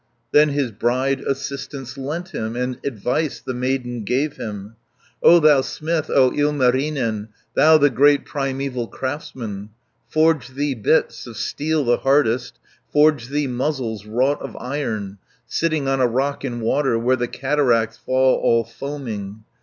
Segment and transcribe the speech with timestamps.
[0.31, 4.75] Then his bride assistance lent him, And advice the maiden gave him.
[5.19, 9.69] 120 "O thou smith, O Ilmarinen, Thou the great primeval craftsman!
[10.09, 12.57] Forge thee bits, of steel the hardest,
[12.91, 17.97] Forge thee muzzles wrought of iron, Sitting on a rock in water, Where the cataracts
[17.97, 19.43] fall all foaming.